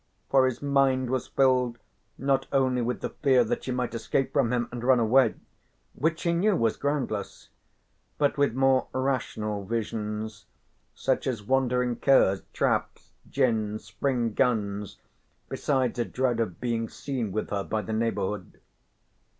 [0.31, 1.77] For his mind was filled
[2.17, 5.35] not only with the fear that she might escape from him and run away,
[5.93, 7.49] which he knew was groundless,
[8.17, 10.47] but with more rational visions,
[10.95, 14.97] such as wandering curs, traps, gins, spring guns,
[15.49, 18.59] besides a dread of being seen with her by the neighbourhood.